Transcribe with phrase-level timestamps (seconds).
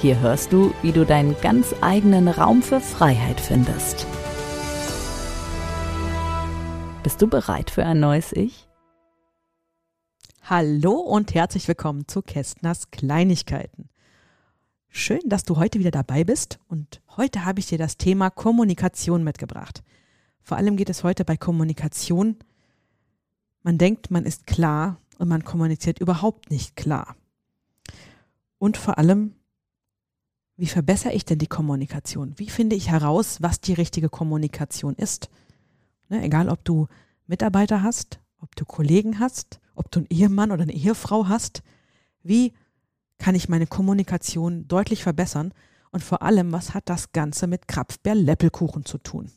[0.00, 4.06] Hier hörst du, wie du deinen ganz eigenen Raum für Freiheit findest.
[7.02, 8.68] Bist du bereit für ein neues Ich?
[10.42, 13.88] Hallo und herzlich willkommen zu Kästners Kleinigkeiten.
[14.88, 19.24] Schön, dass du heute wieder dabei bist und heute habe ich dir das Thema Kommunikation
[19.24, 19.82] mitgebracht.
[20.42, 22.36] Vor allem geht es heute bei Kommunikation
[23.64, 27.16] man denkt, man ist klar und man kommuniziert überhaupt nicht klar.
[28.58, 29.34] Und vor allem,
[30.56, 32.34] wie verbessere ich denn die Kommunikation?
[32.36, 35.28] Wie finde ich heraus, was die richtige Kommunikation ist?
[36.08, 36.86] Ne, egal, ob du
[37.26, 41.62] Mitarbeiter hast, ob du Kollegen hast, ob du einen Ehemann oder eine Ehefrau hast,
[42.22, 42.52] wie
[43.18, 45.52] kann ich meine Kommunikation deutlich verbessern?
[45.90, 49.30] Und vor allem, was hat das Ganze mit Krapfbär-Leppelkuchen zu tun?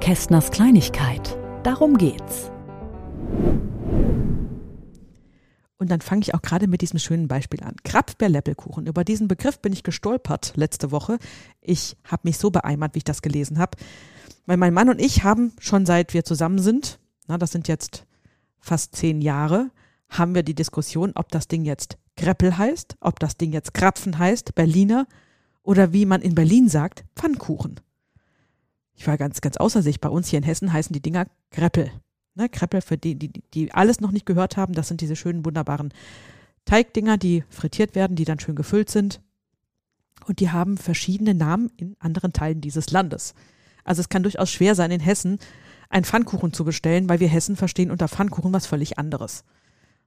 [0.00, 1.38] Kästners Kleinigkeit.
[1.62, 2.50] Darum geht's.
[5.84, 7.76] Und dann fange ich auch gerade mit diesem schönen Beispiel an.
[7.84, 8.86] Krapfbär-Leppelkuchen.
[8.86, 11.18] Über diesen Begriff bin ich gestolpert letzte Woche.
[11.60, 13.76] Ich habe mich so beeimert, wie ich das gelesen habe.
[14.46, 18.06] Weil mein Mann und ich haben schon seit wir zusammen sind, na, das sind jetzt
[18.60, 19.70] fast zehn Jahre,
[20.08, 24.18] haben wir die Diskussion, ob das Ding jetzt Kreppel heißt, ob das Ding jetzt Krapfen
[24.18, 25.06] heißt, Berliner
[25.62, 27.78] oder wie man in Berlin sagt, Pfannkuchen.
[28.94, 30.00] Ich war ganz, ganz außer sich.
[30.00, 31.92] Bei uns hier in Hessen heißen die Dinger Kreppel.
[32.34, 35.44] Ne, Kreppel, für die, die, die alles noch nicht gehört haben, das sind diese schönen,
[35.44, 35.92] wunderbaren
[36.64, 39.20] Teigdinger, die frittiert werden, die dann schön gefüllt sind.
[40.26, 43.34] Und die haben verschiedene Namen in anderen Teilen dieses Landes.
[43.84, 45.38] Also es kann durchaus schwer sein, in Hessen
[45.90, 49.44] einen Pfannkuchen zu bestellen, weil wir Hessen verstehen unter Pfannkuchen was völlig anderes.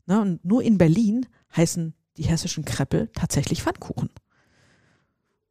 [0.05, 4.09] Ne, und nur in Berlin heißen die hessischen Kreppel tatsächlich Pfannkuchen.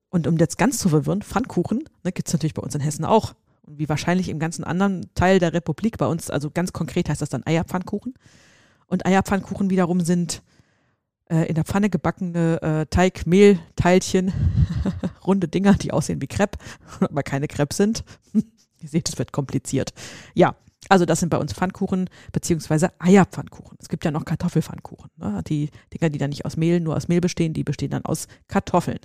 [0.09, 3.05] Und um jetzt ganz zu verwirren, Pfannkuchen ne, gibt es natürlich bei uns in Hessen
[3.05, 3.34] auch.
[3.66, 7.21] Und wie wahrscheinlich im ganzen anderen Teil der Republik bei uns, also ganz konkret heißt
[7.21, 8.15] das dann Eierpfannkuchen.
[8.87, 10.43] Und Eierpfannkuchen wiederum sind
[11.28, 14.32] äh, in der Pfanne gebackene äh, Teig-Mehl-Teilchen,
[15.26, 16.59] runde Dinger, die aussehen wie Crepe,
[17.00, 18.05] aber keine Crepe sind.
[18.32, 19.93] Ihr seht, es wird kompliziert.
[20.34, 20.55] Ja,
[20.88, 23.76] also das sind bei uns Pfannkuchen beziehungsweise Eierpfannkuchen.
[23.81, 25.10] Es gibt ja noch Kartoffelpfannkuchen.
[25.16, 25.43] Ne?
[25.49, 28.28] Die Dinger, die dann nicht aus Mehl, nur aus Mehl bestehen, die bestehen dann aus
[28.47, 29.00] Kartoffeln.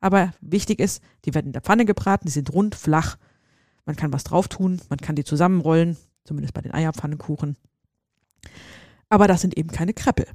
[0.00, 3.16] Aber wichtig ist, die werden in der Pfanne gebraten, die sind rund, flach.
[3.86, 7.56] Man kann was drauf tun, man kann die zusammenrollen, zumindest bei den Eierpfannekuchen.
[9.08, 10.26] Aber das sind eben keine Kreppel.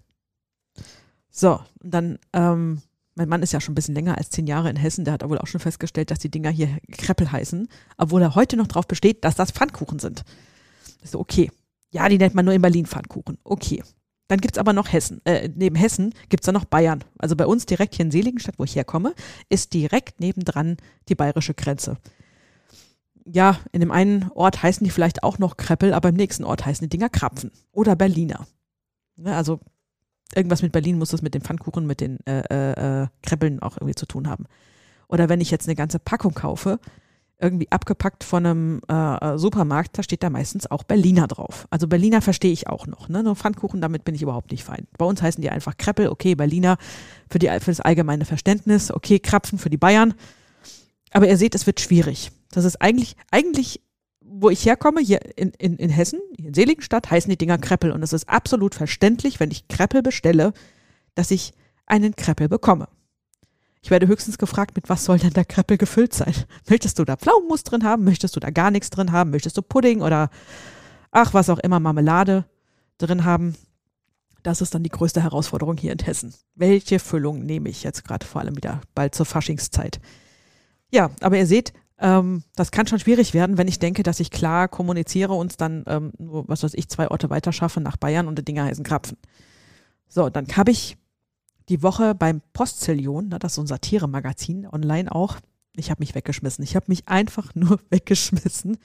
[1.30, 2.82] So, und dann, ähm,
[3.16, 5.30] mein Mann ist ja schon ein bisschen länger als zehn Jahre in Hessen, der hat
[5.30, 7.68] wohl auch schon festgestellt, dass die Dinger hier Kreppel heißen,
[7.98, 10.24] obwohl er heute noch drauf besteht, dass das Pfannkuchen sind.
[11.04, 11.52] Ich so, okay.
[11.92, 13.38] Ja, die nennt man nur in Berlin Pfannkuchen.
[13.44, 13.84] Okay.
[14.30, 15.20] Dann gibt es aber noch Hessen.
[15.26, 17.04] Äh, neben Hessen gibt es dann noch Bayern.
[17.18, 19.14] Also bei uns direkt hier in Seligenstadt, wo ich herkomme,
[19.50, 20.78] ist direkt nebendran
[21.10, 21.98] die bayerische Grenze.
[23.26, 26.66] Ja, in dem einen Ort heißen die vielleicht auch noch Kreppel, aber im nächsten Ort
[26.66, 28.48] heißen die Dinger Krapfen oder Berliner.
[29.18, 29.60] Ja, also
[30.34, 33.78] irgendwas mit Berlin muss das mit dem Pfannkuchen, mit den äh, äh, äh Kreppeln auch
[33.78, 34.46] irgendwie zu tun haben.
[35.08, 36.80] Oder wenn ich jetzt eine ganze Packung kaufe,
[37.42, 41.68] irgendwie abgepackt von einem äh, äh, Supermarkt, da steht da meistens auch Berliner drauf.
[41.70, 43.10] Also Berliner verstehe ich auch noch.
[43.10, 43.24] Ne?
[43.24, 44.88] Nur Pfannkuchen, damit bin ich überhaupt nicht fein.
[44.98, 46.78] Bei uns heißen die einfach Kreppel, okay, Berliner
[47.30, 50.14] für, die, für das allgemeine Verständnis, okay, Krapfen für die Bayern.
[51.12, 52.32] Aber ihr seht, es wird schwierig.
[52.52, 53.82] Das ist eigentlich, eigentlich,
[54.20, 57.92] wo ich herkomme, hier in, in, in Hessen, in Seligenstadt, heißen die Dinger Kreppel.
[57.92, 60.54] Und es ist absolut verständlich, wenn ich Kreppel bestelle,
[61.16, 61.54] dass ich
[61.86, 62.88] einen Kreppel bekomme.
[63.84, 66.34] Ich werde höchstens gefragt, mit was soll denn der Kreppel gefüllt sein?
[66.70, 68.04] Möchtest du da Pflaumenmus drin haben?
[68.04, 69.32] Möchtest du da gar nichts drin haben?
[69.32, 70.30] Möchtest du Pudding oder
[71.12, 72.46] ach, was auch immer, Marmelade
[72.98, 73.56] drin haben?
[74.44, 76.34] Das ist dann die größte Herausforderung hier in Hessen.
[76.56, 80.00] Welche Füllung nehme ich jetzt gerade vor allem wieder bald zur Faschingszeit?
[80.92, 84.32] Ja, aber ihr seht, ähm, das kann schon schwierig werden, wenn ich denke, dass ich
[84.32, 88.28] klar kommuniziere und dann ähm, nur, was weiß ich, zwei Orte weiter schaffe nach Bayern
[88.28, 89.18] und die Dinger heißen Krapfen.
[90.08, 90.98] So, dann habe ich
[91.70, 95.38] die Woche beim Postzillion, das ist so ein Satire-Magazin, online auch.
[95.76, 96.64] Ich habe mich weggeschmissen.
[96.64, 98.78] Ich habe mich einfach nur weggeschmissen.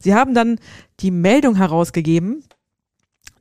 [0.00, 0.58] Sie haben dann
[1.00, 2.44] die Meldung herausgegeben,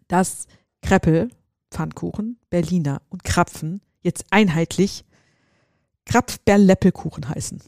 [0.08, 0.46] dass
[0.82, 1.30] Kreppel,
[1.72, 5.06] Pfannkuchen, Berliner und Krapfen jetzt einheitlich
[6.06, 7.62] Krapfbär-Leppelkuchen heißen.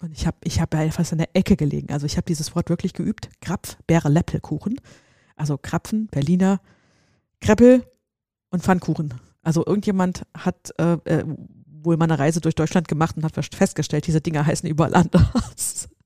[0.00, 1.92] Und ich habe ich hab ja fast in der Ecke gelegen.
[1.92, 3.28] Also ich habe dieses Wort wirklich geübt.
[3.40, 4.80] Krapfbär-Leppelkuchen.
[5.36, 6.60] Also Krapfen, Berliner,
[7.40, 7.84] Kreppel
[8.50, 9.14] und Pfannkuchen.
[9.42, 11.24] Also irgendjemand hat äh, äh,
[11.66, 15.88] wohl mal eine Reise durch Deutschland gemacht und hat festgestellt, diese Dinger heißen überall anders.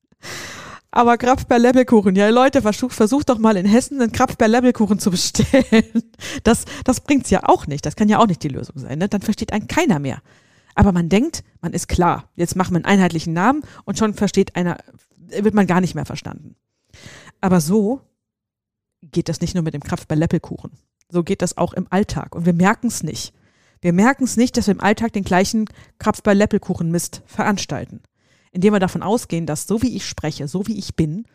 [0.91, 5.85] Aber Krapfbär-Levelkuchen, ja Leute, versucht, versucht doch mal in Hessen einen Krapfbär-Levelkuchen zu bestellen.
[6.43, 7.87] Das, das bringt's ja auch nicht.
[7.87, 8.99] Das kann ja auch nicht die Lösung sein.
[8.99, 9.09] Ne?
[9.09, 10.21] Dann versteht einen keiner mehr.
[10.75, 12.31] Aber man denkt, man ist klar.
[12.35, 14.79] Jetzt macht man einen einheitlichen Namen und schon versteht einer,
[15.17, 16.57] wird man gar nicht mehr verstanden.
[17.41, 18.01] Aber so
[19.03, 20.73] geht das nicht nur mit dem Krapfbär-Leppelkuchen.
[21.09, 22.35] So geht das auch im Alltag.
[22.35, 23.33] Und wir merken es nicht.
[23.81, 25.67] Wir merken es nicht, dass wir im Alltag den gleichen
[25.99, 28.01] Krapfbär-Leppelkuchen-Mist veranstalten.
[28.51, 31.27] Indem wir davon ausgehen, dass so wie ich spreche, so wie ich bin,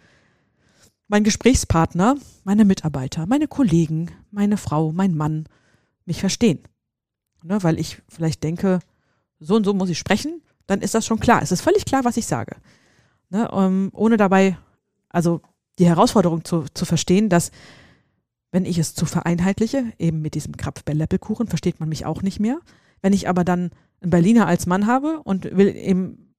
[1.07, 5.45] mein Gesprächspartner, meine Mitarbeiter, meine Kollegen, meine Frau, mein Mann
[6.05, 6.59] mich verstehen.
[7.43, 8.79] Ne, weil ich vielleicht denke,
[9.39, 11.41] so und so muss ich sprechen, dann ist das schon klar.
[11.41, 12.57] Es ist völlig klar, was ich sage.
[13.29, 14.57] Ne, um, ähm, ohne dabei,
[15.09, 15.41] also
[15.77, 17.51] die Herausforderung zu, zu verstehen, dass
[18.51, 22.59] wenn ich es zu vereinheitliche, eben mit diesem Krapf-Leppelkuchen, versteht man mich auch nicht mehr.
[23.01, 23.71] Wenn ich aber dann
[24.01, 26.33] einen Berliner als Mann habe und will eben,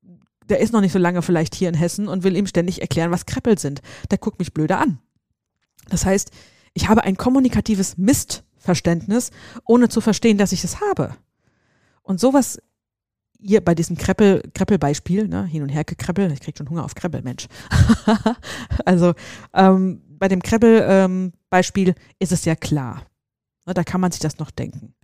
[0.49, 3.13] der ist noch nicht so lange vielleicht hier in Hessen und will ihm ständig erklären,
[3.13, 4.99] was Kreppel sind, der guckt mich blöder an.
[5.89, 6.31] Das heißt,
[6.75, 9.31] ich habe ein kommunikatives Mistverständnis,
[9.65, 11.15] ohne zu verstehen, dass ich es habe.
[12.03, 12.61] Und sowas
[13.43, 16.95] hier bei diesem Kreppel, Kreppel-Beispiel, ne, hin und her gekreppel, ich krieg schon Hunger auf
[16.95, 17.47] Kreppel, Mensch.
[18.85, 19.15] also
[19.55, 23.03] ähm, bei dem Kreppel-Beispiel ähm, ist es ja klar.
[23.67, 24.95] Ne, da kann man sich das noch denken.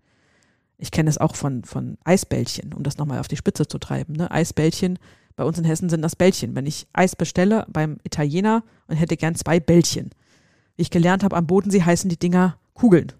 [0.78, 4.14] Ich kenne es auch von, von Eisbällchen, um das nochmal auf die Spitze zu treiben.
[4.14, 4.30] Ne?
[4.30, 4.98] Eisbällchen,
[5.34, 6.54] bei uns in Hessen sind das Bällchen.
[6.54, 10.10] Wenn ich Eis bestelle beim Italiener und hätte gern zwei Bällchen.
[10.76, 13.12] Wie ich gelernt habe, am Bodensee heißen die Dinger Kugeln.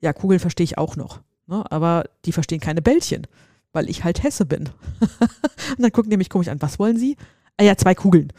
[0.00, 1.20] Ja, Kugeln verstehe ich auch noch.
[1.46, 1.70] Ne?
[1.70, 3.26] Aber die verstehen keine Bällchen
[3.74, 4.70] weil ich halt Hesse bin.
[5.00, 6.62] und dann gucken die mich komisch an.
[6.62, 7.16] Was wollen Sie?
[7.58, 8.32] Ah ja, zwei Kugeln.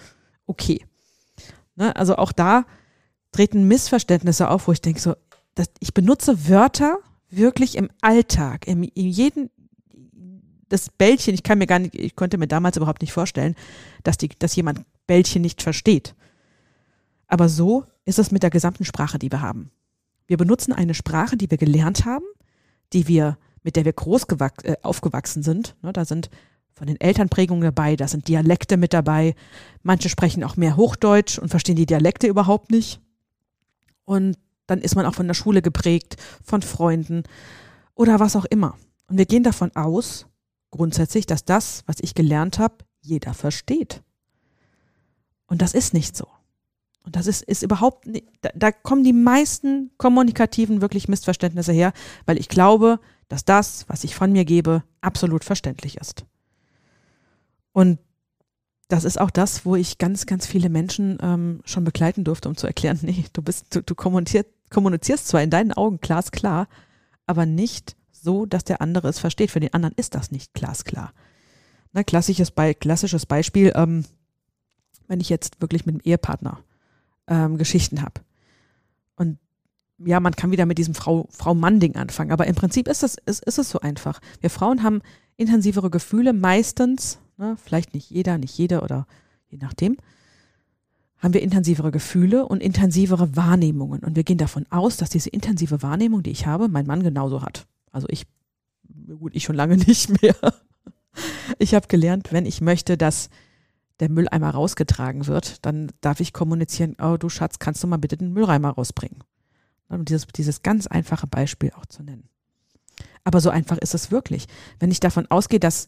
[0.48, 0.84] Okay.
[1.76, 2.66] Ne, also auch da
[3.32, 5.16] treten Missverständnisse auf, wo ich denke so,
[5.54, 6.98] dass ich benutze Wörter
[7.30, 9.50] wirklich im Alltag, in, in jedem,
[10.70, 13.56] das Bällchen, ich kann mir gar nicht, ich konnte mir damals überhaupt nicht vorstellen,
[14.04, 16.16] dass, die, dass jemand Bällchen nicht versteht.
[17.28, 19.72] Aber so ist es mit der gesamten Sprache, die wir haben.
[20.28, 22.26] Wir benutzen eine Sprache, die wir gelernt haben,
[22.94, 24.28] die wir mit der wir groß
[24.64, 25.76] äh, aufgewachsen sind.
[25.82, 26.30] Ne, da sind
[26.74, 29.34] von den Elternprägungen dabei, da sind Dialekte mit dabei.
[29.82, 33.02] Manche sprechen auch mehr Hochdeutsch und verstehen die Dialekte überhaupt nicht.
[34.06, 37.24] Und dann ist man auch von der Schule geprägt, von Freunden
[37.96, 38.78] oder was auch immer.
[39.08, 40.28] Und wir gehen davon aus,
[40.70, 44.04] grundsätzlich, dass das, was ich gelernt habe, jeder versteht.
[45.48, 46.28] Und das ist nicht so.
[47.02, 51.94] Und das ist, ist überhaupt, nicht, da, da kommen die meisten kommunikativen wirklich Missverständnisse her,
[52.26, 56.26] weil ich glaube, dass das, was ich von mir gebe, absolut verständlich ist.
[57.72, 58.00] Und
[58.88, 62.56] das ist auch das, wo ich ganz, ganz viele Menschen ähm, schon begleiten durfte, um
[62.56, 66.68] zu erklären, nee, du bist, du, du kommunizierst, zwar in deinen Augen glasklar,
[67.26, 69.52] aber nicht so, dass der andere es versteht.
[69.52, 71.14] Für den anderen ist das nicht glasklar.
[71.94, 74.06] Ne, klassisches, Be klassisches Beispiel, ähm,
[75.08, 76.60] wenn ich jetzt wirklich mit dem Ehepartner
[77.28, 78.22] ähm, Geschichten habe.
[79.16, 79.40] Und
[79.98, 83.44] ja, man kann wieder mit diesem Frau, Frau-Mann-Ding anfangen, aber im Prinzip ist es, ist,
[83.46, 84.20] ist es so einfach.
[84.42, 85.02] Wir Frauen haben
[85.38, 89.08] intensivere Gefühle, meistens, ne, vielleicht nicht jeder, nicht jede oder
[89.48, 89.98] je nachdem,
[91.18, 94.04] haben wir intensivere Gefühle und intensivere Wahrnehmungen.
[94.04, 97.42] Und wir gehen davon aus, dass diese intensive Wahrnehmung, die ich habe, mein Mann genauso
[97.42, 97.66] hat.
[97.92, 98.26] Also ich,
[99.20, 100.36] gut, ich schon lange nicht mehr.
[101.58, 103.30] Ich habe gelernt, wenn ich möchte, dass
[104.02, 108.18] der Mülleimer rausgetragen wird, dann darf ich kommunizieren, oh du Schatz, kannst du mal bitte
[108.18, 109.24] den Mülleimer rausbringen?
[109.88, 112.28] Um dieses, dieses ganz einfache Beispiel auch zu nennen.
[113.24, 114.48] Aber so einfach ist es wirklich.
[114.80, 115.88] Wenn ich davon ausgehe, dass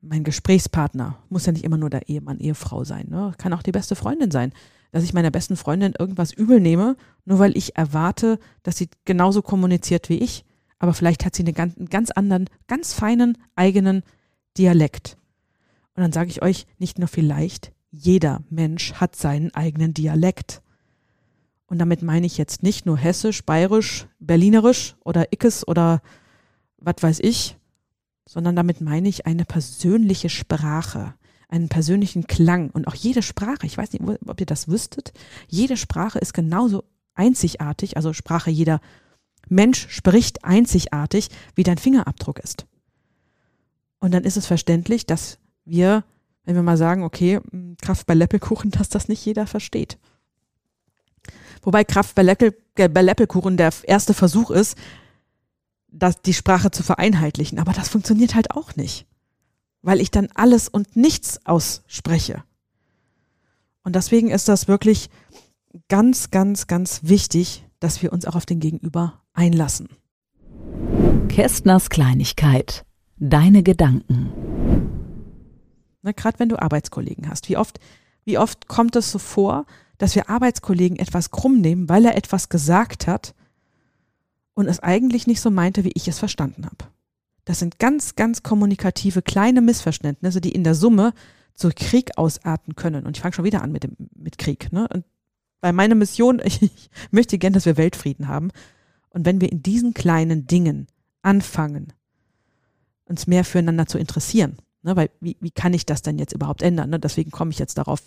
[0.00, 3.32] mein Gesprächspartner, muss ja nicht immer nur der Ehemann, Ehefrau sein, ne?
[3.38, 4.52] kann auch die beste Freundin sein,
[4.92, 9.42] dass ich meiner besten Freundin irgendwas übel nehme, nur weil ich erwarte, dass sie genauso
[9.42, 10.44] kommuniziert wie ich,
[10.78, 14.02] aber vielleicht hat sie einen ganz, einen ganz anderen, ganz feinen eigenen
[14.56, 15.16] Dialekt.
[15.94, 20.62] Und dann sage ich euch, nicht nur vielleicht, jeder Mensch hat seinen eigenen Dialekt.
[21.68, 26.00] Und damit meine ich jetzt nicht nur hessisch, bayerisch, berlinerisch oder ickes oder
[26.78, 27.56] was weiß ich,
[28.26, 31.14] sondern damit meine ich eine persönliche Sprache,
[31.48, 32.70] einen persönlichen Klang.
[32.70, 35.12] Und auch jede Sprache, ich weiß nicht, ob ihr das wüsstet,
[35.46, 36.84] jede Sprache ist genauso
[37.14, 38.80] einzigartig, also Sprache jeder
[39.48, 42.66] Mensch spricht einzigartig, wie dein Fingerabdruck ist.
[43.98, 46.04] Und dann ist es verständlich, dass wir,
[46.44, 47.40] wenn wir mal sagen, okay,
[47.82, 49.98] Kraft bei Leppelkuchen, dass das nicht jeder versteht.
[51.62, 54.76] Wobei Kraft bei, Leckel, bei Leppelkuchen der erste Versuch ist,
[55.90, 57.58] das, die Sprache zu vereinheitlichen.
[57.58, 59.06] Aber das funktioniert halt auch nicht,
[59.82, 62.44] weil ich dann alles und nichts ausspreche.
[63.82, 65.08] Und deswegen ist das wirklich
[65.88, 69.88] ganz, ganz, ganz wichtig, dass wir uns auch auf den Gegenüber einlassen.
[71.28, 72.84] Kästners Kleinigkeit.
[73.16, 74.30] Deine Gedanken.
[76.02, 77.48] Ne, Gerade wenn du Arbeitskollegen hast.
[77.48, 77.80] Wie oft,
[78.24, 79.66] wie oft kommt es so vor,
[79.98, 83.34] dass wir Arbeitskollegen etwas krumm nehmen, weil er etwas gesagt hat
[84.54, 86.90] und es eigentlich nicht so meinte, wie ich es verstanden habe.
[87.44, 91.14] Das sind ganz, ganz kommunikative kleine Missverständnisse, die in der Summe
[91.54, 93.06] zu Krieg ausarten können.
[93.06, 94.72] Und ich fange schon wieder an mit, dem, mit Krieg.
[94.72, 94.86] Ne?
[94.88, 95.04] Und
[95.60, 96.70] bei meiner Mission, ich,
[97.10, 98.50] möchte gern, dass wir Weltfrieden haben.
[99.10, 100.86] Und wenn wir in diesen kleinen Dingen
[101.22, 101.92] anfangen,
[103.06, 106.62] uns mehr füreinander zu interessieren, ne, weil wie, wie kann ich das denn jetzt überhaupt
[106.62, 106.90] ändern?
[106.90, 107.00] Ne?
[107.00, 108.02] Deswegen komme ich jetzt darauf,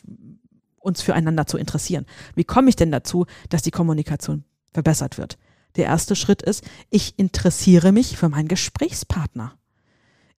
[0.82, 2.06] uns füreinander zu interessieren.
[2.36, 5.38] Wie komme ich denn dazu, dass die Kommunikation verbessert wird?
[5.76, 9.54] Der erste Schritt ist, ich interessiere mich für meinen Gesprächspartner.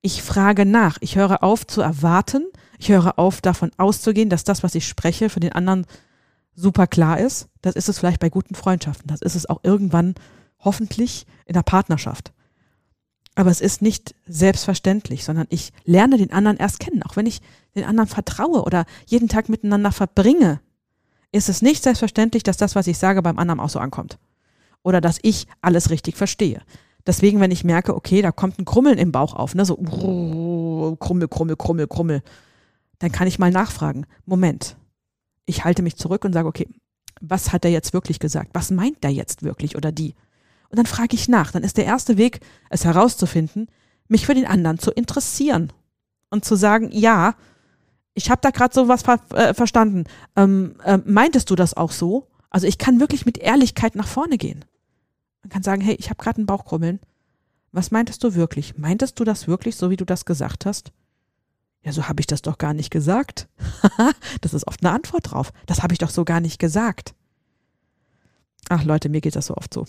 [0.01, 0.97] Ich frage nach.
[0.99, 2.45] Ich höre auf zu erwarten.
[2.77, 5.85] Ich höre auf davon auszugehen, dass das, was ich spreche, für den anderen
[6.55, 7.47] super klar ist.
[7.61, 9.07] Das ist es vielleicht bei guten Freundschaften.
[9.07, 10.15] Das ist es auch irgendwann
[10.59, 12.33] hoffentlich in der Partnerschaft.
[13.35, 17.01] Aber es ist nicht selbstverständlich, sondern ich lerne den anderen erst kennen.
[17.03, 17.41] Auch wenn ich
[17.75, 20.59] den anderen vertraue oder jeden Tag miteinander verbringe,
[21.31, 24.19] ist es nicht selbstverständlich, dass das, was ich sage, beim anderen auch so ankommt.
[24.83, 26.61] Oder dass ich alles richtig verstehe.
[27.05, 29.75] Deswegen, wenn ich merke, okay, da kommt ein Krummeln im Bauch auf, ne, so
[30.99, 32.21] Krummel, Krummel, Krummel, Krummel,
[32.99, 34.05] dann kann ich mal nachfragen.
[34.25, 34.77] Moment.
[35.45, 36.67] Ich halte mich zurück und sage, okay,
[37.19, 38.51] was hat er jetzt wirklich gesagt?
[38.53, 40.15] Was meint er jetzt wirklich oder die?
[40.73, 41.51] Und dann frage ich nach.
[41.51, 42.39] Dann ist der erste Weg,
[42.71, 43.67] es herauszufinden,
[44.07, 45.71] mich für den anderen zu interessieren
[46.31, 47.35] und zu sagen, ja,
[48.15, 50.05] ich habe da gerade so was ver äh, verstanden.
[50.35, 52.27] Ähm, äh, meintest du das auch so?
[52.49, 54.65] Also ich kann wirklich mit Ehrlichkeit nach vorne gehen.
[55.43, 56.99] Man kann sagen, hey, ich habe gerade einen Bauchkrummeln.
[57.71, 58.75] Was meintest du wirklich?
[58.75, 60.91] Meintest du das wirklich, so wie du das gesagt hast?
[61.83, 63.47] Ja, so habe ich das doch gar nicht gesagt.
[64.41, 65.53] das ist oft eine Antwort drauf.
[65.67, 67.13] Das habe ich doch so gar nicht gesagt.
[68.69, 69.85] Ach Leute, mir geht das so oft so.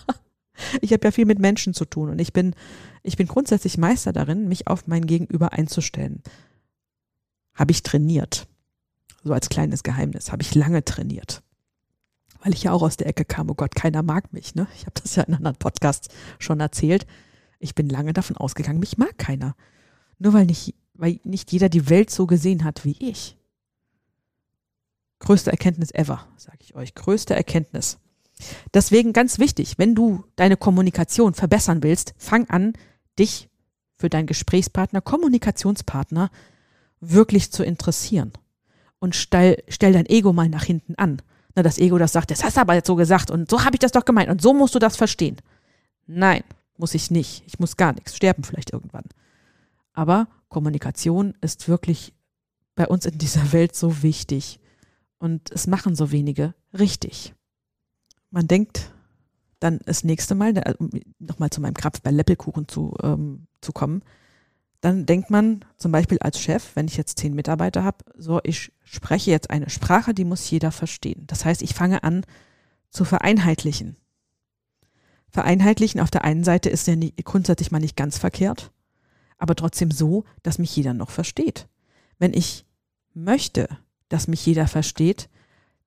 [0.80, 2.54] ich habe ja viel mit Menschen zu tun und ich bin,
[3.02, 6.22] ich bin grundsätzlich Meister darin, mich auf mein Gegenüber einzustellen.
[7.54, 8.46] Habe ich trainiert.
[9.24, 10.32] So als kleines Geheimnis.
[10.32, 11.42] Habe ich lange trainiert.
[12.42, 14.54] Weil ich ja auch aus der Ecke kam, oh Gott, keiner mag mich.
[14.54, 14.66] Ne?
[14.74, 17.06] Ich habe das ja in anderen Podcasts schon erzählt.
[17.60, 19.54] Ich bin lange davon ausgegangen, mich mag keiner.
[20.18, 23.36] Nur weil nicht, weil nicht jeder die Welt so gesehen hat wie ich.
[25.22, 26.96] Größte Erkenntnis ever, sage ich euch.
[26.96, 27.98] Größte Erkenntnis.
[28.74, 32.72] Deswegen ganz wichtig, wenn du deine Kommunikation verbessern willst, fang an,
[33.20, 33.48] dich
[33.96, 36.28] für deinen Gesprächspartner, Kommunikationspartner
[37.00, 38.32] wirklich zu interessieren.
[38.98, 41.22] Und stell, stell dein Ego mal nach hinten an.
[41.54, 43.76] Na, das Ego, das sagt, das hast du aber jetzt so gesagt und so habe
[43.76, 45.36] ich das doch gemeint und so musst du das verstehen.
[46.08, 46.42] Nein,
[46.76, 47.44] muss ich nicht.
[47.46, 48.16] Ich muss gar nichts.
[48.16, 49.04] Sterben vielleicht irgendwann.
[49.92, 52.12] Aber Kommunikation ist wirklich
[52.74, 54.58] bei uns in dieser Welt so wichtig.
[55.22, 57.32] Und es machen so wenige richtig.
[58.32, 58.92] Man denkt
[59.60, 64.02] dann das nächste Mal, um nochmal zu meinem Krapf bei Leppelkuchen zu, ähm, zu kommen,
[64.80, 68.72] dann denkt man zum Beispiel als Chef, wenn ich jetzt zehn Mitarbeiter habe, so, ich
[68.82, 71.22] spreche jetzt eine Sprache, die muss jeder verstehen.
[71.28, 72.26] Das heißt, ich fange an
[72.90, 73.96] zu vereinheitlichen.
[75.28, 78.72] Vereinheitlichen auf der einen Seite ist ja nicht, grundsätzlich mal nicht ganz verkehrt,
[79.38, 81.68] aber trotzdem so, dass mich jeder noch versteht.
[82.18, 82.66] Wenn ich
[83.14, 83.68] möchte,
[84.12, 85.28] dass mich jeder versteht,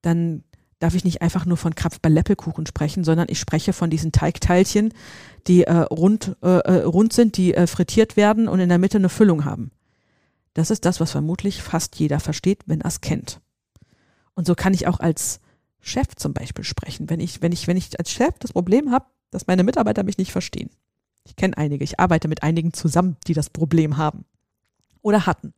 [0.01, 0.43] dann
[0.79, 4.11] darf ich nicht einfach nur von Krapf bei Leppelkuchen sprechen, sondern ich spreche von diesen
[4.11, 4.93] Teigteilchen,
[5.47, 8.97] die äh, rund, äh, äh, rund sind, die äh, frittiert werden und in der Mitte
[8.97, 9.71] eine Füllung haben.
[10.53, 13.41] Das ist das, was vermutlich fast jeder versteht, wenn er es kennt.
[14.33, 15.39] Und so kann ich auch als
[15.79, 17.09] Chef zum Beispiel sprechen.
[17.09, 20.17] Wenn ich, wenn ich, wenn ich als Chef das Problem habe, dass meine Mitarbeiter mich
[20.17, 20.69] nicht verstehen.
[21.25, 24.25] Ich kenne einige, ich arbeite mit einigen zusammen, die das Problem haben.
[25.01, 25.53] Oder hatten.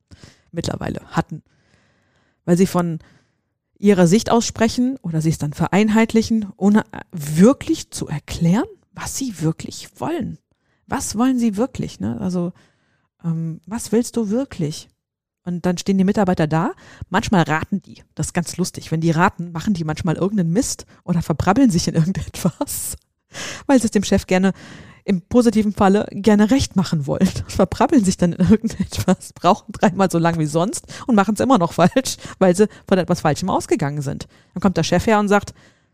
[0.51, 1.43] Mittlerweile hatten
[2.47, 2.99] weil sie von
[3.77, 9.89] ihrer Sicht aussprechen oder sie es dann vereinheitlichen, ohne wirklich zu erklären, was sie wirklich
[9.97, 10.39] wollen.
[10.87, 11.99] Was wollen sie wirklich?
[11.99, 12.19] Ne?
[12.21, 12.53] Also,
[13.23, 14.87] ähm, was willst du wirklich?
[15.43, 16.71] Und dann stehen die Mitarbeiter da.
[17.09, 18.01] Manchmal raten die.
[18.15, 18.91] Das ist ganz lustig.
[18.91, 22.95] Wenn die raten, machen die manchmal irgendeinen Mist oder verbrabbeln sich in irgendetwas,
[23.67, 24.53] weil sie es dem Chef gerne
[25.07, 27.27] im positiven Falle gerne recht machen wollen.
[27.47, 31.57] Verprabbeln sich dann in irgendetwas, brauchen dreimal so lang wie sonst und machen es immer
[31.57, 34.27] noch falsch, weil sie von etwas Falschem ausgegangen sind.
[34.53, 35.53] Dann kommt der Chef her und sagt,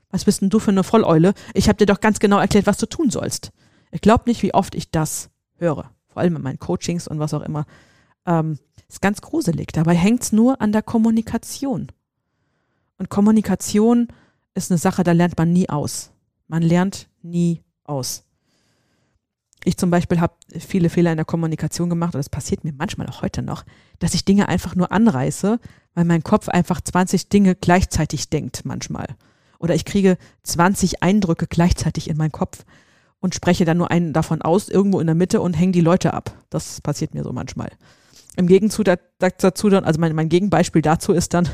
[0.09, 1.33] was bist denn du für eine Volleule?
[1.53, 3.51] Ich habe dir doch ganz genau erklärt, was du tun sollst.
[3.91, 5.91] Ich glaube nicht, wie oft ich das höre.
[6.07, 7.65] Vor allem in meinen Coachings und was auch immer.
[8.25, 8.57] Ähm,
[8.89, 9.71] ist ganz gruselig.
[9.73, 11.91] Dabei hängt es nur an der Kommunikation.
[12.97, 14.07] Und Kommunikation
[14.55, 16.11] ist eine Sache, da lernt man nie aus.
[16.47, 18.22] Man lernt nie aus.
[19.65, 23.07] Ich zum Beispiel habe viele Fehler in der Kommunikation gemacht und das passiert mir manchmal
[23.07, 23.63] auch heute noch,
[23.99, 25.59] dass ich Dinge einfach nur anreiße,
[25.95, 29.07] weil mein Kopf einfach 20 Dinge gleichzeitig denkt manchmal.
[29.59, 32.65] Oder ich kriege 20 Eindrücke gleichzeitig in meinen Kopf.
[33.21, 36.13] und spreche dann nur einen davon aus, irgendwo in der Mitte und hänge die Leute
[36.13, 36.35] ab.
[36.49, 37.71] Das passiert mir so manchmal.
[38.35, 38.85] Im Gegenzug
[39.19, 41.47] dazu dann, also mein, mein Gegenbeispiel dazu ist dann,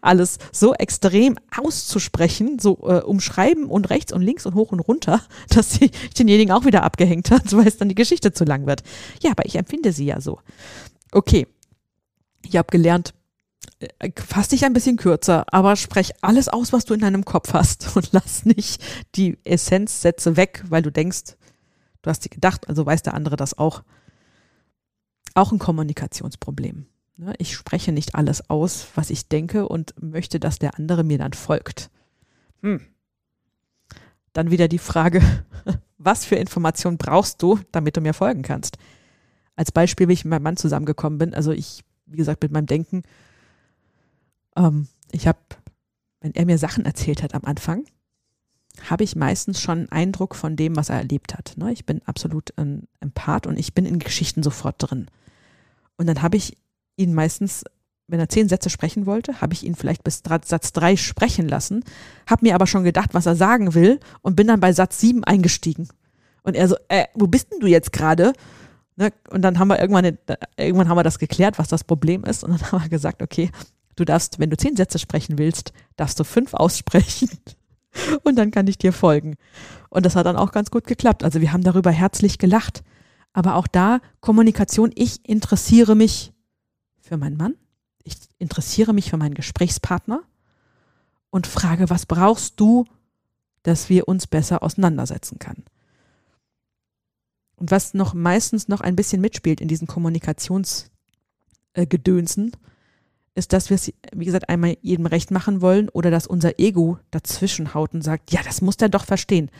[0.00, 5.22] alles so extrem auszusprechen, so äh, umschreiben und rechts und links und hoch und runter,
[5.48, 8.82] dass sie denjenigen auch wieder abgehängt hat, weil es dann die Geschichte zu lang wird.
[9.22, 10.40] Ja, aber ich empfinde sie ja so.
[11.12, 11.46] Okay,
[12.42, 13.14] ich habe gelernt,
[13.78, 17.52] äh, fass dich ein bisschen kürzer, aber sprech alles aus, was du in deinem Kopf
[17.52, 18.82] hast und lass nicht
[19.14, 21.36] die Essenzsätze weg, weil du denkst,
[22.02, 23.82] du hast sie gedacht, also weiß der andere das auch.
[25.34, 26.86] Auch ein Kommunikationsproblem.
[27.18, 31.16] Ne, ich spreche nicht alles aus, was ich denke und möchte, dass der andere mir
[31.16, 31.90] dann folgt.
[32.60, 32.80] Hm.
[34.34, 35.22] Dann wieder die Frage,
[35.98, 38.76] was für Informationen brauchst du, damit du mir folgen kannst?
[39.54, 42.66] Als Beispiel, wie ich mit meinem Mann zusammengekommen bin, also ich, wie gesagt, mit meinem
[42.66, 43.02] Denken,
[44.54, 45.38] ähm, ich habe,
[46.20, 47.86] wenn er mir Sachen erzählt hat am Anfang,
[48.90, 51.54] habe ich meistens schon einen Eindruck von dem, was er erlebt hat.
[51.56, 51.72] Ne?
[51.72, 55.06] Ich bin absolut ein Empath und ich bin in Geschichten sofort drin.
[55.96, 56.58] Und dann habe ich
[56.96, 57.64] ihn meistens,
[58.08, 61.84] wenn er zehn Sätze sprechen wollte, habe ich ihn vielleicht bis Satz drei sprechen lassen,
[62.28, 65.24] habe mir aber schon gedacht, was er sagen will und bin dann bei Satz sieben
[65.24, 65.88] eingestiegen.
[66.42, 68.32] Und er so, äh, wo bist denn du jetzt gerade?
[68.96, 69.12] Ne?
[69.30, 70.16] Und dann haben wir irgendwann,
[70.56, 72.44] irgendwann haben wir das geklärt, was das Problem ist.
[72.44, 73.50] Und dann haben wir gesagt, okay,
[73.96, 77.28] du darfst, wenn du zehn Sätze sprechen willst, darfst du fünf aussprechen.
[78.24, 79.36] Und dann kann ich dir folgen.
[79.88, 81.24] Und das hat dann auch ganz gut geklappt.
[81.24, 82.82] Also wir haben darüber herzlich gelacht.
[83.32, 86.32] Aber auch da Kommunikation, ich interessiere mich
[87.06, 87.54] für meinen Mann,
[88.02, 90.22] ich interessiere mich für meinen Gesprächspartner
[91.30, 92.86] und frage, was brauchst du,
[93.62, 95.64] dass wir uns besser auseinandersetzen können.
[97.56, 102.56] Und was noch meistens noch ein bisschen mitspielt in diesen Kommunikationsgedönsen, äh,
[103.34, 106.98] ist, dass wir es, wie gesagt, einmal jedem recht machen wollen oder dass unser Ego
[107.10, 109.50] dazwischen haut und sagt, ja, das muss der doch verstehen.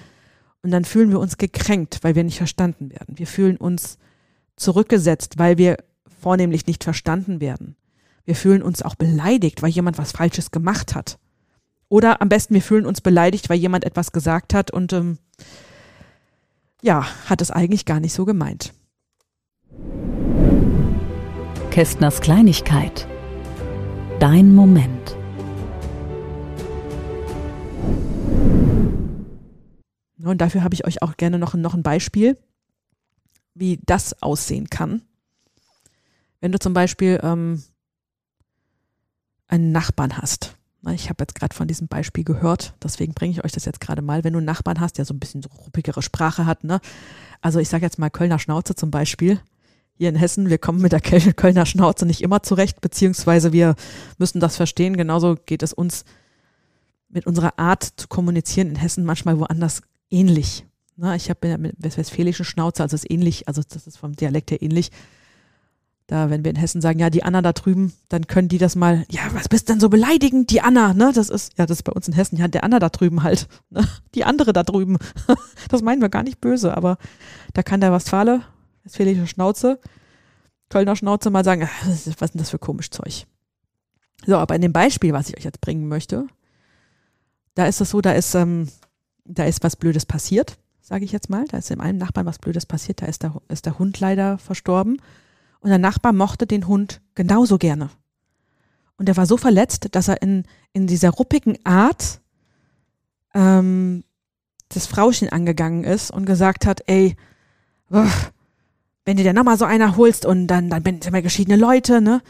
[0.62, 3.18] Und dann fühlen wir uns gekränkt, weil wir nicht verstanden werden.
[3.18, 3.98] Wir fühlen uns
[4.56, 5.76] zurückgesetzt, weil wir
[6.26, 7.76] vornehmlich nicht verstanden werden.
[8.24, 11.20] Wir fühlen uns auch beleidigt, weil jemand was Falsches gemacht hat.
[11.88, 15.18] Oder am besten, wir fühlen uns beleidigt, weil jemand etwas gesagt hat und ähm,
[16.82, 18.74] ja, hat es eigentlich gar nicht so gemeint.
[21.70, 23.06] Kästners Kleinigkeit.
[24.18, 25.16] Dein Moment.
[30.18, 32.36] Und dafür habe ich euch auch gerne noch, noch ein Beispiel,
[33.54, 35.02] wie das aussehen kann.
[36.46, 37.60] Wenn du zum Beispiel ähm,
[39.48, 40.56] einen Nachbarn hast,
[40.92, 44.00] ich habe jetzt gerade von diesem Beispiel gehört, deswegen bringe ich euch das jetzt gerade
[44.00, 44.22] mal.
[44.22, 46.78] Wenn du einen Nachbarn hast, der so ein bisschen so ruppigere Sprache hat, ne?
[47.40, 49.40] Also ich sage jetzt mal Kölner Schnauze zum Beispiel.
[49.94, 53.74] Hier in Hessen, wir kommen mit der Kölner Schnauze nicht immer zurecht, beziehungsweise wir
[54.16, 54.96] müssen das verstehen.
[54.96, 56.04] Genauso geht es uns
[57.08, 60.64] mit unserer Art zu kommunizieren in Hessen manchmal woanders ähnlich.
[60.94, 61.16] Ne?
[61.16, 64.92] Ich habe mit westfälischen Schnauze, also ist ähnlich, also das ist vom Dialekt her ähnlich.
[66.08, 68.76] Da, wenn wir in Hessen sagen, ja, die Anna da drüben, dann können die das
[68.76, 71.10] mal, ja, was bist denn so beleidigend, die Anna, ne?
[71.12, 73.48] Das ist, ja, das ist bei uns in Hessen, ja, der Anna da drüben halt,
[73.70, 73.86] ne?
[74.14, 74.98] Die andere da drüben.
[75.68, 76.96] Das meinen wir gar nicht böse, aber
[77.52, 78.42] da kann der Westfale,
[78.84, 79.80] westfälische Schnauze,
[80.68, 81.68] Kölner Schnauze mal sagen,
[82.18, 83.26] was denn das für komisch Zeug?
[84.24, 86.26] So, aber in dem Beispiel, was ich euch jetzt bringen möchte,
[87.54, 88.68] da ist es so, da ist, ähm,
[89.24, 91.44] da ist was Blödes passiert, sage ich jetzt mal.
[91.46, 94.38] Da ist dem einen Nachbarn was Blödes passiert, da ist der, ist der Hund leider
[94.38, 95.00] verstorben.
[95.66, 97.90] Und der Nachbar mochte den Hund genauso gerne.
[98.98, 102.20] Und er war so verletzt, dass er in, in dieser ruppigen Art
[103.34, 104.04] ähm,
[104.68, 107.16] das Frauchen angegangen ist und gesagt hat, ey,
[107.88, 112.22] wenn dir nochmal so einer holst und dann, dann sind wir geschiedene Leute, ne?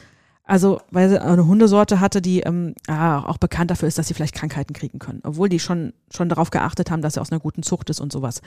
[0.45, 4.15] Also, weil sie eine Hundesorte hatte, die ähm, ja, auch bekannt dafür ist, dass sie
[4.15, 5.21] vielleicht Krankheiten kriegen können.
[5.25, 8.13] Obwohl die schon, schon darauf geachtet haben, dass sie aus einer guten Zucht ist und
[8.13, 8.41] sowas.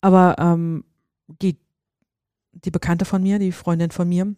[0.00, 0.84] Aber ähm,
[1.42, 1.56] die
[2.52, 4.34] die Bekannte von mir, die Freundin von mir,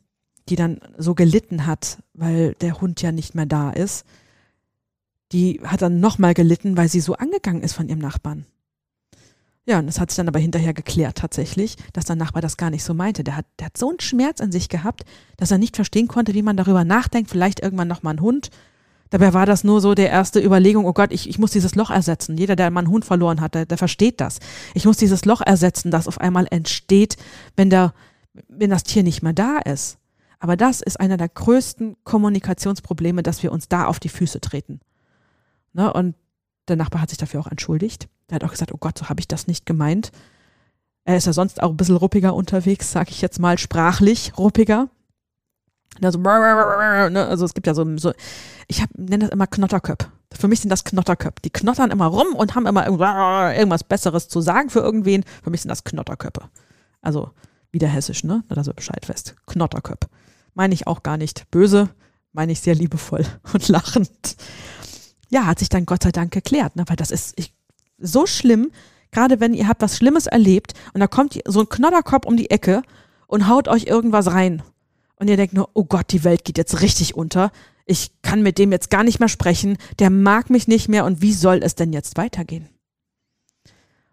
[0.48, 4.04] die dann so gelitten hat, weil der Hund ja nicht mehr da ist,
[5.32, 8.46] die hat dann nochmal gelitten, weil sie so angegangen ist von ihrem Nachbarn.
[9.64, 12.70] Ja, und das hat sich dann aber hinterher geklärt tatsächlich, dass der Nachbar das gar
[12.70, 13.22] nicht so meinte.
[13.22, 15.04] Der hat, der hat so einen Schmerz an sich gehabt,
[15.36, 18.50] dass er nicht verstehen konnte, wie man darüber nachdenkt, vielleicht irgendwann nochmal ein Hund.
[19.12, 21.90] Dabei war das nur so der erste Überlegung, oh Gott, ich, ich muss dieses Loch
[21.90, 22.38] ersetzen.
[22.38, 24.38] Jeder, der mal einen Hund verloren hat, der, der versteht das.
[24.72, 27.18] Ich muss dieses Loch ersetzen, das auf einmal entsteht,
[27.54, 27.92] wenn der,
[28.48, 29.98] wenn das Tier nicht mehr da ist.
[30.38, 34.80] Aber das ist einer der größten Kommunikationsprobleme, dass wir uns da auf die Füße treten.
[35.74, 35.92] Ne?
[35.92, 36.14] Und
[36.68, 38.08] der Nachbar hat sich dafür auch entschuldigt.
[38.30, 40.10] Der hat auch gesagt, oh Gott, so habe ich das nicht gemeint.
[41.04, 44.88] Er ist ja sonst auch ein bisschen ruppiger unterwegs, sage ich jetzt mal, sprachlich ruppiger.
[46.00, 48.12] Also, ne, also es gibt ja so, so
[48.66, 50.08] ich nenne das immer Knotterköp.
[50.32, 51.42] Für mich sind das Knotterköpfe.
[51.44, 55.24] Die knottern immer rum und haben immer irgendwas Besseres zu sagen für irgendwen.
[55.42, 56.48] Für mich sind das Knotterköpfe.
[57.02, 57.30] Also
[57.70, 58.44] wieder hessisch, ne?
[58.48, 59.34] Dass ihr Bescheid fest.
[59.46, 60.08] Knotterköpfe.
[60.54, 61.90] Meine ich auch gar nicht böse,
[62.32, 64.36] meine ich sehr liebevoll und lachend.
[65.30, 66.84] Ja, hat sich dann Gott sei Dank geklärt, ne?
[66.86, 67.54] weil das ist ich,
[67.98, 68.70] so schlimm,
[69.10, 72.50] gerade wenn ihr habt was Schlimmes erlebt und da kommt so ein Knotterkopf um die
[72.50, 72.82] Ecke
[73.26, 74.62] und haut euch irgendwas rein.
[75.22, 77.52] Und ihr denkt nur, oh Gott, die Welt geht jetzt richtig unter.
[77.86, 79.78] Ich kann mit dem jetzt gar nicht mehr sprechen.
[80.00, 81.04] Der mag mich nicht mehr.
[81.04, 82.68] Und wie soll es denn jetzt weitergehen?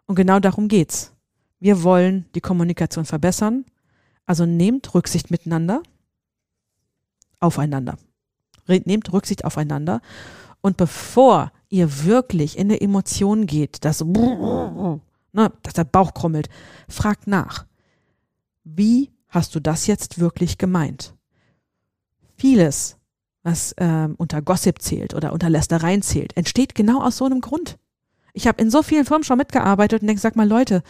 [0.06, 1.12] Und genau darum geht's.
[1.60, 3.66] Wir wollen die Kommunikation verbessern.
[4.28, 5.82] Also nehmt Rücksicht miteinander,
[7.40, 7.98] aufeinander.
[8.68, 10.02] Nehmt Rücksicht aufeinander.
[10.62, 15.02] Und bevor ihr wirklich in eine Emotion geht, dass, ne,
[15.64, 16.50] dass der Bauch krummelt,
[16.88, 17.66] fragt nach.
[18.64, 21.16] Wie hast du das jetzt wirklich gemeint?
[22.36, 22.98] Vieles,
[23.44, 27.78] was ähm, unter Gossip zählt oder unter Lästereien zählt, entsteht genau aus so einem Grund.
[28.34, 30.84] Ich habe in so vielen Firmen schon mitgearbeitet und denke, sag mal, Leute,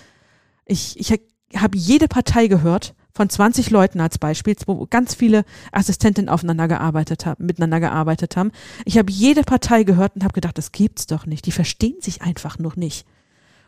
[0.65, 1.11] ich, ich
[1.55, 7.25] habe jede Partei gehört von 20 Leuten als Beispiel, wo ganz viele Assistentinnen aufeinander gearbeitet
[7.25, 8.51] haben, miteinander gearbeitet haben.
[8.85, 11.45] Ich habe jede Partei gehört und habe gedacht, das gibt's doch nicht.
[11.45, 13.05] Die verstehen sich einfach noch nicht.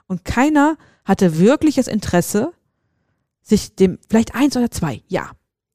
[0.07, 2.53] Und keiner hatte wirkliches Interesse,
[3.41, 5.31] sich dem, vielleicht eins oder zwei, ja.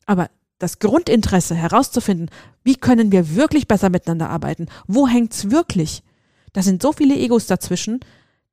[0.07, 2.31] Aber das Grundinteresse herauszufinden,
[2.65, 4.67] wie können wir wirklich besser miteinander arbeiten?
[4.87, 6.03] Wo hängt's wirklich?
[6.53, 8.01] Da sind so viele Egos dazwischen,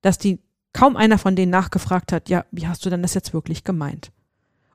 [0.02, 0.40] dass die
[0.74, 4.12] kaum einer von denen nachgefragt hat, ja, wie hast du denn das jetzt wirklich gemeint?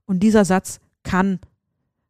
[0.07, 1.41] Und dieser Satz kann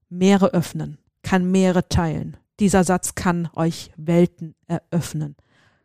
[0.08, 2.36] Meere öffnen, kann Meere teilen.
[2.60, 5.36] Dieser Satz kann euch Welten eröffnen,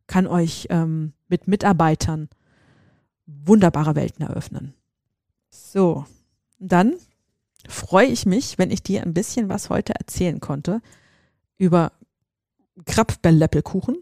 [0.07, 2.29] kann euch ähm, mit Mitarbeitern
[3.25, 4.73] wunderbare Welten eröffnen.
[5.49, 6.05] So,
[6.71, 6.95] dann
[7.67, 10.81] freue ich mich, wenn ich dir ein bisschen was heute erzählen konnte
[11.57, 11.91] über
[12.85, 13.97] Krapfbelleppelkuchen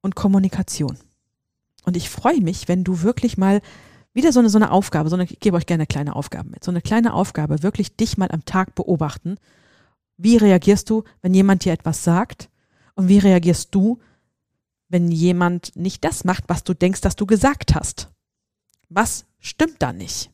[0.00, 0.96] und Kommunikation.
[1.84, 3.60] Und ich freue mich, wenn du wirklich mal
[4.14, 6.62] wieder so eine, so eine Aufgabe, so eine, ich gebe euch gerne kleine Aufgaben mit,
[6.64, 9.36] so eine kleine Aufgabe, wirklich dich mal am Tag beobachten.
[10.16, 12.50] Wie reagierst du, wenn jemand dir etwas sagt?
[12.94, 14.00] Und wie reagierst du,
[14.88, 18.10] wenn jemand nicht das macht, was du denkst, dass du gesagt hast?
[18.88, 20.31] Was stimmt da nicht?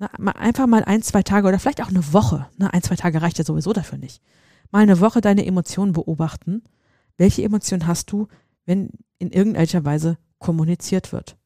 [0.00, 2.48] Na, einfach mal ein, zwei Tage oder vielleicht auch eine Woche.
[2.56, 4.22] Ne, ein, zwei Tage reicht ja sowieso dafür nicht.
[4.70, 6.62] Mal eine Woche deine Emotionen beobachten.
[7.18, 8.26] Welche Emotionen hast du,
[8.64, 11.36] wenn in irgendeiner Weise kommuniziert wird?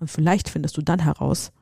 [0.00, 1.52] Und vielleicht findest du dann heraus,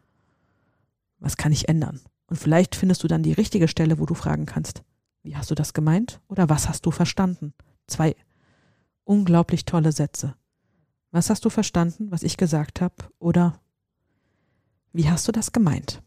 [1.18, 2.00] was kann ich ändern?
[2.28, 4.84] Und vielleicht findest du dann die richtige Stelle, wo du fragen kannst,
[5.24, 7.54] wie hast du das gemeint oder was hast du verstanden?
[7.88, 8.14] Zwei
[9.02, 10.36] unglaublich tolle Sätze.
[11.10, 12.94] Was hast du verstanden, was ich gesagt habe?
[13.18, 13.60] Oder
[14.92, 16.02] wie hast du das gemeint?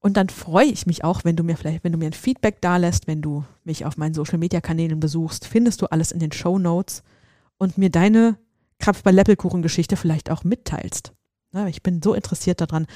[0.00, 2.60] Und dann freue ich mich auch, wenn du mir vielleicht, wenn du mir ein Feedback
[2.60, 6.32] dalässt, wenn du mich auf meinen Social Media Kanälen besuchst, findest du alles in den
[6.32, 7.02] Show Notes
[7.58, 8.38] und mir deine
[8.78, 11.12] Krapf bei Leppelkuchen Geschichte vielleicht auch mitteilst.
[11.66, 12.86] Ich bin so interessiert daran,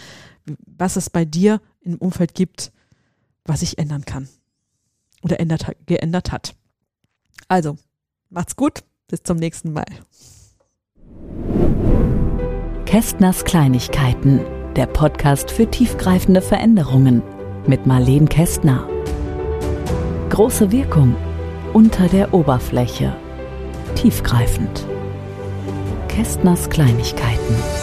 [0.67, 2.71] was es bei dir im Umfeld gibt,
[3.45, 4.29] was ich ändern kann
[5.23, 6.55] oder ändert, geändert hat.
[7.49, 7.79] Also,
[8.31, 9.87] macht's gut, bis zum nächsten Mal.
[12.85, 14.41] Kästners Kleinigkeiten
[14.77, 17.23] der Podcast für tiefgreifende Veränderungen
[17.67, 18.89] mit Marleen Kästner.
[20.31, 21.15] Große Wirkung
[21.73, 23.15] unter der Oberfläche.
[23.95, 24.87] Tiefgreifend.
[26.09, 27.82] Kästners Kleinigkeiten.